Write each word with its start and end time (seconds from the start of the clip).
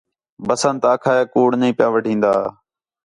بسنت 0.47 0.83
آکھا 0.93 1.11
ہِے 1.17 1.21
آں 1.27 1.31
کُوڑ 1.33 1.49
نہیں 1.59 1.75
پِیا 1.77 1.87
وڈھین٘دا 1.93 2.33